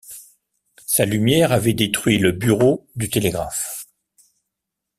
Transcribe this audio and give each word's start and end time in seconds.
Sa 0.87 1.05
lumière 1.05 1.51
avait 1.51 1.75
détruit 1.75 2.17
le 2.17 2.31
bureau 2.31 2.87
du 2.95 3.07
télégraphe. 3.07 3.85